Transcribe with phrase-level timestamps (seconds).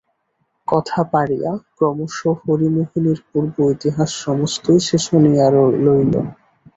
[0.67, 5.45] কথা পাড়িয়া ক্রমশ হরিমোহিনীর পূর্ব-ইতিহাস সমস্তই সে শুনিয়া
[5.85, 6.13] লইল।